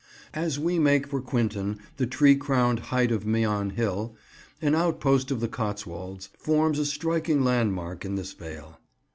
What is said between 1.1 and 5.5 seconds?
Quinton the tree crowned height of Meon Hill, an outpost of the